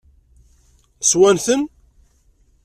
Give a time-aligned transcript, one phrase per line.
[1.09, 1.61] Swan-ten?